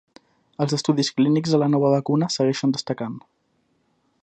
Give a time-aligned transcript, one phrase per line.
[0.63, 3.21] Els estudis clínics de la nova vacuna segueixen destacant.